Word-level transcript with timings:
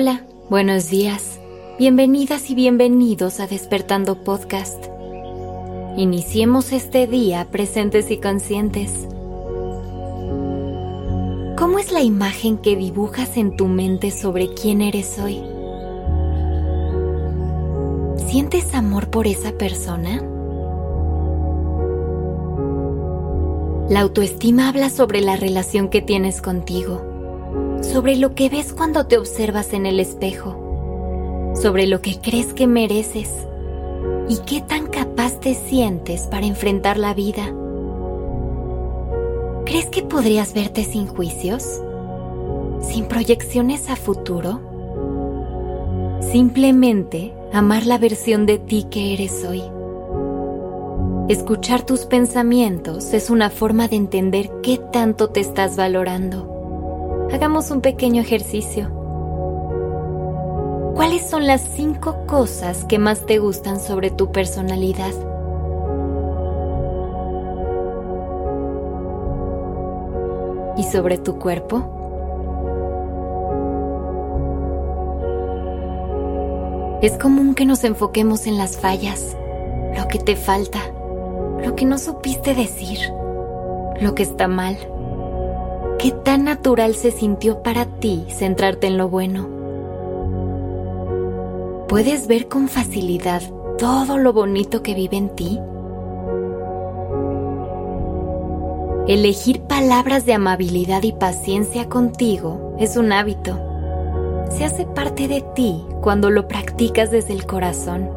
Hola, 0.00 0.24
buenos 0.48 0.90
días. 0.90 1.40
Bienvenidas 1.76 2.50
y 2.50 2.54
bienvenidos 2.54 3.40
a 3.40 3.48
Despertando 3.48 4.22
Podcast. 4.22 4.86
Iniciemos 5.96 6.70
este 6.70 7.08
día 7.08 7.48
presentes 7.50 8.08
y 8.12 8.18
conscientes. 8.18 9.08
¿Cómo 11.56 11.80
es 11.80 11.90
la 11.90 12.00
imagen 12.00 12.58
que 12.58 12.76
dibujas 12.76 13.36
en 13.36 13.56
tu 13.56 13.66
mente 13.66 14.12
sobre 14.12 14.54
quién 14.54 14.82
eres 14.82 15.18
hoy? 15.18 15.42
¿Sientes 18.30 18.72
amor 18.74 19.10
por 19.10 19.26
esa 19.26 19.50
persona? 19.50 20.22
La 23.88 24.02
autoestima 24.02 24.68
habla 24.68 24.90
sobre 24.90 25.22
la 25.22 25.34
relación 25.34 25.88
que 25.88 26.02
tienes 26.02 26.40
contigo, 26.40 27.02
sobre 27.82 28.16
lo 28.16 28.34
que 28.34 28.48
ves 28.48 28.72
cuando 28.72 29.06
te 29.06 29.18
observas 29.18 29.72
en 29.72 29.86
el 29.86 30.00
espejo, 30.00 31.52
sobre 31.60 31.86
lo 31.86 32.00
que 32.00 32.18
crees 32.20 32.52
que 32.52 32.66
mereces 32.66 33.30
y 34.28 34.38
qué 34.38 34.60
tan 34.60 34.86
capaz 34.86 35.40
te 35.40 35.54
sientes 35.54 36.22
para 36.22 36.46
enfrentar 36.46 36.98
la 36.98 37.14
vida. 37.14 37.52
¿Crees 39.64 39.86
que 39.86 40.02
podrías 40.02 40.54
verte 40.54 40.84
sin 40.84 41.06
juicios? 41.06 41.82
¿Sin 42.80 43.06
proyecciones 43.06 43.90
a 43.90 43.96
futuro? 43.96 44.60
Simplemente 46.32 47.34
amar 47.52 47.86
la 47.86 47.98
versión 47.98 48.46
de 48.46 48.58
ti 48.58 48.86
que 48.90 49.14
eres 49.14 49.44
hoy. 49.44 49.62
Escuchar 51.28 51.84
tus 51.84 52.06
pensamientos 52.06 53.12
es 53.12 53.28
una 53.28 53.50
forma 53.50 53.88
de 53.88 53.96
entender 53.96 54.50
qué 54.62 54.78
tanto 54.92 55.28
te 55.28 55.40
estás 55.40 55.76
valorando. 55.76 56.57
Hagamos 57.32 57.70
un 57.70 57.80
pequeño 57.80 58.22
ejercicio. 58.22 58.88
¿Cuáles 60.94 61.28
son 61.28 61.46
las 61.46 61.60
cinco 61.62 62.26
cosas 62.26 62.84
que 62.84 62.98
más 62.98 63.26
te 63.26 63.38
gustan 63.38 63.80
sobre 63.80 64.10
tu 64.10 64.32
personalidad? 64.32 65.12
¿Y 70.76 70.84
sobre 70.84 71.18
tu 71.18 71.38
cuerpo? 71.38 71.94
Es 77.02 77.16
común 77.18 77.54
que 77.54 77.64
nos 77.64 77.84
enfoquemos 77.84 78.46
en 78.46 78.58
las 78.58 78.76
fallas, 78.76 79.36
lo 79.96 80.08
que 80.08 80.18
te 80.18 80.34
falta 80.34 80.80
lo 81.64 81.74
que 81.74 81.84
no 81.84 81.98
supiste 81.98 82.54
decir, 82.54 82.98
lo 84.00 84.14
que 84.14 84.22
está 84.22 84.48
mal. 84.48 84.76
¿Qué 85.98 86.12
tan 86.12 86.44
natural 86.44 86.94
se 86.94 87.10
sintió 87.10 87.60
para 87.64 87.84
ti 87.84 88.24
centrarte 88.28 88.86
en 88.86 88.98
lo 88.98 89.08
bueno? 89.08 89.48
¿Puedes 91.88 92.28
ver 92.28 92.46
con 92.46 92.68
facilidad 92.68 93.42
todo 93.78 94.16
lo 94.16 94.32
bonito 94.32 94.80
que 94.84 94.94
vive 94.94 95.16
en 95.16 95.28
ti? 95.30 95.58
Elegir 99.08 99.62
palabras 99.62 100.24
de 100.24 100.34
amabilidad 100.34 101.02
y 101.02 101.10
paciencia 101.14 101.88
contigo 101.88 102.76
es 102.78 102.96
un 102.96 103.10
hábito. 103.10 103.58
Se 104.50 104.64
hace 104.64 104.86
parte 104.86 105.26
de 105.26 105.40
ti 105.56 105.84
cuando 106.00 106.30
lo 106.30 106.46
practicas 106.46 107.10
desde 107.10 107.32
el 107.32 107.44
corazón. 107.44 108.08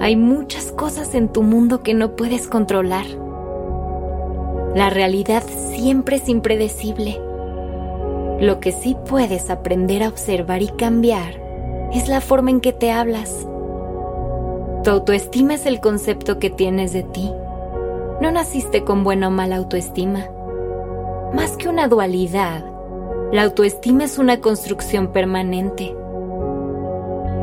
Hay 0.00 0.16
muchas 0.16 0.72
cosas 0.72 1.14
en 1.14 1.28
tu 1.28 1.44
mundo 1.44 1.84
que 1.84 1.94
no 1.94 2.16
puedes 2.16 2.48
controlar. 2.48 3.06
La 4.74 4.88
realidad 4.88 5.42
siempre 5.80 6.16
es 6.16 6.28
impredecible. 6.28 7.18
Lo 8.38 8.60
que 8.60 8.70
sí 8.70 8.98
puedes 9.08 9.48
aprender 9.48 10.02
a 10.02 10.08
observar 10.08 10.60
y 10.60 10.68
cambiar 10.68 11.40
es 11.94 12.06
la 12.06 12.20
forma 12.20 12.50
en 12.50 12.60
que 12.60 12.74
te 12.74 12.90
hablas. 12.90 13.46
Tu 14.84 14.90
autoestima 14.90 15.54
es 15.54 15.64
el 15.64 15.80
concepto 15.80 16.38
que 16.38 16.50
tienes 16.50 16.92
de 16.92 17.02
ti. 17.02 17.32
No 18.20 18.30
naciste 18.30 18.84
con 18.84 19.04
buena 19.04 19.28
o 19.28 19.30
mala 19.30 19.56
autoestima. 19.56 20.26
Más 21.32 21.56
que 21.56 21.70
una 21.70 21.88
dualidad, 21.88 22.62
la 23.32 23.44
autoestima 23.44 24.04
es 24.04 24.18
una 24.18 24.42
construcción 24.42 25.12
permanente. 25.12 25.96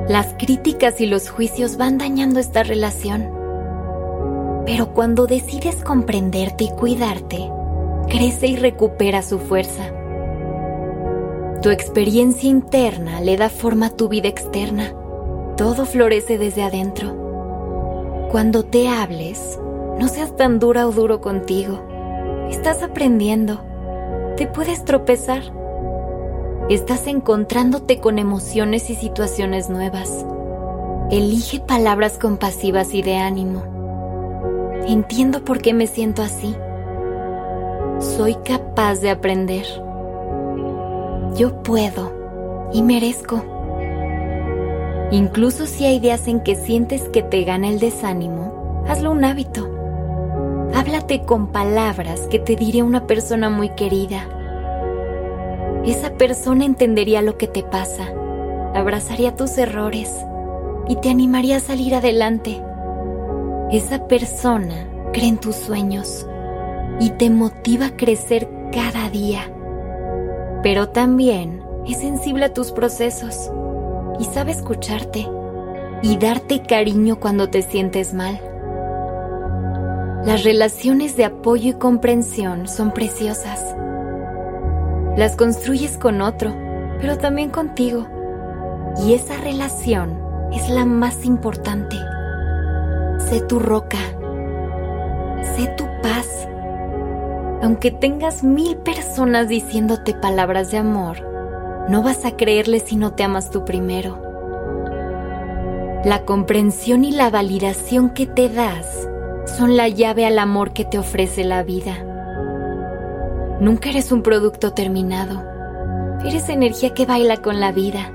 Las 0.09 0.35
críticas 0.37 1.01
y 1.01 1.07
los 1.07 1.31
juicios 1.31 1.77
van 1.77 1.97
dañando 1.97 2.39
esta 2.39 2.61
relación. 2.61 3.31
Pero 4.67 4.93
cuando 4.93 5.25
decides 5.25 5.83
comprenderte 5.83 6.65
y 6.65 6.69
cuidarte, 6.69 7.56
crece 8.07 8.47
y 8.47 8.55
recupera 8.55 9.21
su 9.21 9.39
fuerza. 9.39 9.91
Tu 11.61 11.69
experiencia 11.69 12.49
interna 12.49 13.21
le 13.21 13.37
da 13.37 13.49
forma 13.49 13.87
a 13.87 13.95
tu 13.95 14.09
vida 14.09 14.27
externa. 14.27 14.93
Todo 15.55 15.85
florece 15.85 16.37
desde 16.37 16.63
adentro. 16.63 18.27
Cuando 18.31 18.63
te 18.63 18.87
hables, 18.87 19.59
no 19.99 20.07
seas 20.07 20.35
tan 20.35 20.59
dura 20.59 20.87
o 20.87 20.91
duro 20.91 21.21
contigo. 21.21 21.81
Estás 22.49 22.83
aprendiendo. 22.83 23.61
Te 24.35 24.45
puedes 24.47 24.85
tropezar 24.85 25.41
Estás 26.69 27.07
encontrándote 27.07 28.01
con 28.01 28.19
emociones 28.19 28.89
y 28.89 28.95
situaciones 28.95 29.69
nuevas. 29.69 30.25
Elige 31.09 31.61
palabras 31.61 32.17
compasivas 32.17 32.93
y 32.93 33.01
de 33.01 33.15
ánimo. 33.15 33.63
Entiendo 34.85 35.45
por 35.45 35.61
qué 35.61 35.73
me 35.73 35.87
siento 35.87 36.21
así. 36.21 36.57
Soy 37.99 38.35
capaz 38.35 39.01
de 39.01 39.09
aprender. 39.09 39.65
Yo 41.35 41.61
puedo 41.63 42.69
y 42.73 42.83
merezco. 42.83 43.43
Incluso 45.11 45.65
si 45.65 45.85
hay 45.85 45.99
días 45.99 46.27
en 46.27 46.41
que 46.41 46.55
sientes 46.55 47.03
que 47.09 47.23
te 47.23 47.43
gana 47.43 47.69
el 47.69 47.79
desánimo, 47.79 48.83
hazlo 48.87 49.11
un 49.11 49.23
hábito. 49.23 49.69
Háblate 50.73 51.23
con 51.23 51.47
palabras 51.47 52.27
que 52.29 52.39
te 52.39 52.55
diría 52.55 52.83
una 52.83 53.07
persona 53.07 53.49
muy 53.49 53.69
querida 53.69 54.27
esa 55.87 56.17
persona 56.17 56.65
entendería 56.65 57.21
lo 57.21 57.37
que 57.37 57.47
te 57.47 57.63
pasa, 57.63 58.09
abrazaría 58.75 59.37
tus 59.37 59.57
errores 59.57 60.13
y 60.89 60.97
te 60.97 61.09
animaría 61.09 61.57
a 61.57 61.61
salir 61.61 61.95
adelante. 61.95 62.61
Esa 63.71 64.05
persona 64.05 64.85
cree 65.13 65.29
en 65.29 65.37
tus 65.37 65.55
sueños 65.55 66.27
y 66.99 67.11
te 67.11 67.29
motiva 67.29 67.87
a 67.87 67.95
crecer 67.95 68.49
cada 68.71 69.09
día. 69.09 69.51
Pero 70.63 70.89
también 70.89 71.63
es 71.87 71.99
sensible 71.99 72.45
a 72.45 72.53
tus 72.53 72.71
procesos 72.71 73.51
y 74.19 74.25
sabe 74.25 74.51
escucharte 74.51 75.27
y 76.01 76.17
darte 76.17 76.61
cariño 76.63 77.19
cuando 77.19 77.49
te 77.49 77.61
sientes 77.61 78.13
mal. 78.13 78.39
Las 80.25 80.43
relaciones 80.43 81.15
de 81.15 81.25
apoyo 81.25 81.69
y 81.69 81.73
comprensión 81.73 82.67
son 82.67 82.91
preciosas 82.91 83.77
las 85.17 85.35
construyes 85.35 85.97
con 85.97 86.21
otro, 86.21 86.55
pero 87.01 87.17
también 87.17 87.49
contigo. 87.49 88.07
Y 89.03 89.15
esa 89.15 89.35
relación 89.37 90.21
es 90.53 90.69
la 90.69 90.85
más 90.85 91.25
importante. 91.25 91.95
Sé 93.27 93.41
tu 93.41 93.57
roca. 93.57 93.97
Sé 95.55 95.73
tu 95.75 95.85
paz. 96.03 96.47
Aunque 97.67 97.91
tengas 97.91 98.45
mil 98.45 98.77
personas 98.77 99.49
diciéndote 99.49 100.13
palabras 100.13 100.71
de 100.71 100.77
amor, 100.77 101.17
no 101.89 102.01
vas 102.01 102.23
a 102.23 102.37
creerle 102.37 102.79
si 102.79 102.95
no 102.95 103.11
te 103.11 103.23
amas 103.23 103.51
tú 103.51 103.65
primero. 103.65 104.21
La 106.05 106.23
comprensión 106.23 107.03
y 107.03 107.11
la 107.11 107.29
validación 107.29 108.11
que 108.11 108.25
te 108.25 108.47
das 108.47 109.09
son 109.57 109.75
la 109.75 109.89
llave 109.89 110.25
al 110.25 110.39
amor 110.39 110.71
que 110.71 110.85
te 110.85 110.97
ofrece 110.97 111.43
la 111.43 111.61
vida. 111.63 111.91
Nunca 113.59 113.89
eres 113.89 114.13
un 114.13 114.23
producto 114.23 114.71
terminado. 114.71 115.43
Eres 116.23 116.47
energía 116.47 116.93
que 116.93 117.05
baila 117.05 117.35
con 117.41 117.59
la 117.59 117.73
vida. 117.73 118.13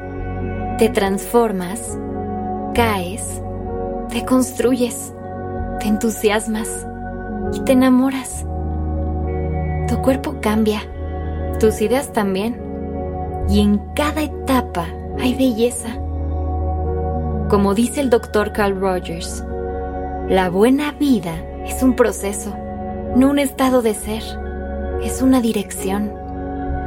Te 0.78 0.88
transformas, 0.88 1.98
caes, 2.72 3.42
te 4.08 4.24
construyes, 4.24 5.12
te 5.78 5.88
entusiasmas 5.88 6.86
y 7.52 7.60
te 7.60 7.72
enamoras. 7.72 8.46
Tu 9.92 10.00
cuerpo 10.00 10.36
cambia, 10.40 10.80
tus 11.60 11.82
ideas 11.82 12.14
también. 12.14 12.58
Y 13.50 13.60
en 13.60 13.76
cada 13.94 14.22
etapa 14.22 14.86
hay 15.20 15.34
belleza. 15.34 15.90
Como 17.50 17.74
dice 17.74 18.00
el 18.00 18.08
doctor 18.08 18.54
Carl 18.54 18.80
Rogers, 18.80 19.44
la 20.30 20.48
buena 20.48 20.92
vida 20.92 21.34
es 21.66 21.82
un 21.82 21.94
proceso, 21.94 22.56
no 23.16 23.28
un 23.28 23.38
estado 23.38 23.82
de 23.82 23.92
ser 23.92 24.22
es 25.02 25.20
una 25.20 25.42
dirección, 25.42 26.10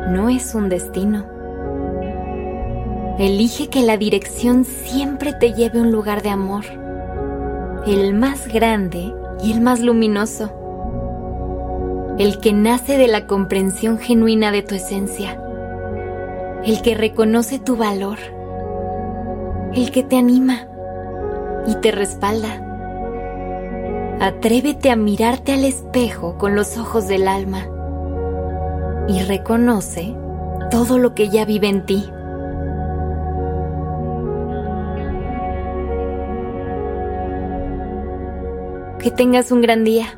no 0.09 0.27
es 0.29 0.55
un 0.55 0.67
destino. 0.67 1.27
Elige 3.19 3.69
que 3.69 3.83
la 3.83 3.97
dirección 3.97 4.65
siempre 4.65 5.31
te 5.33 5.53
lleve 5.53 5.77
a 5.77 5.83
un 5.83 5.91
lugar 5.91 6.23
de 6.23 6.29
amor, 6.29 6.65
el 7.85 8.15
más 8.15 8.47
grande 8.47 9.13
y 9.43 9.51
el 9.51 9.61
más 9.61 9.79
luminoso, 9.79 10.64
el 12.17 12.39
que 12.39 12.53
nace 12.53 12.97
de 12.97 13.07
la 13.07 13.27
comprensión 13.27 13.97
genuina 13.97 14.51
de 14.51 14.61
tu 14.61 14.75
esencia, 14.75 15.37
el 16.63 16.81
que 16.81 16.95
reconoce 16.95 17.59
tu 17.59 17.75
valor, 17.75 18.17
el 19.73 19.91
que 19.91 20.03
te 20.03 20.17
anima 20.17 20.67
y 21.67 21.75
te 21.75 21.91
respalda. 21.91 22.61
Atrévete 24.21 24.91
a 24.91 24.95
mirarte 24.95 25.51
al 25.51 25.65
espejo 25.65 26.37
con 26.37 26.55
los 26.55 26.77
ojos 26.77 27.09
del 27.09 27.27
alma 27.27 27.67
y 29.09 29.21
reconoce 29.23 30.15
todo 30.71 30.97
lo 30.97 31.13
que 31.13 31.27
ya 31.29 31.43
vive 31.43 31.67
en 31.67 31.85
ti. 31.85 32.09
Que 38.99 39.11
tengas 39.11 39.51
un 39.51 39.61
gran 39.61 39.83
día. 39.83 40.17